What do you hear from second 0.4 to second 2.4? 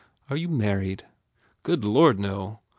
married?" "Good lord,